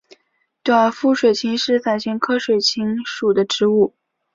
[0.63, 3.93] 短辐水芹是伞形科水芹属的植物。